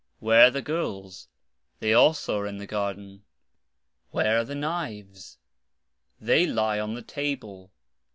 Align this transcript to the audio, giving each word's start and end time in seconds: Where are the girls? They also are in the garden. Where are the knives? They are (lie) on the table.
Where 0.17 0.47
are 0.47 0.49
the 0.49 0.63
girls? 0.63 1.27
They 1.77 1.93
also 1.93 2.39
are 2.39 2.47
in 2.47 2.57
the 2.57 2.65
garden. 2.65 3.23
Where 4.09 4.39
are 4.39 4.43
the 4.43 4.55
knives? 4.55 5.37
They 6.19 6.45
are 6.49 6.53
(lie) 6.55 6.79
on 6.79 6.95
the 6.95 7.03
table. 7.03 7.71